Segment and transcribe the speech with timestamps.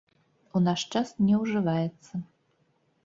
[0.59, 2.13] У наш час не ўжываецца.